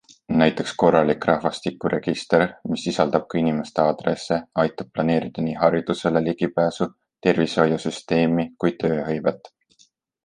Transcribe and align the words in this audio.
Näiteks 0.41 0.71
korralik 0.83 1.25
rahavastikuregister, 1.29 2.45
mis 2.71 2.85
sisaldab 2.87 3.27
ka 3.33 3.39
inimeste 3.41 3.83
aadresse, 3.83 4.39
aitab 4.65 4.89
planeerida 4.97 5.45
nii 5.49 5.61
haridusele 5.65 6.25
ligipääsu, 6.31 6.91
tervishoiusüsteemi 7.29 8.51
kui 8.65 8.77
tööhõivet. 8.85 9.55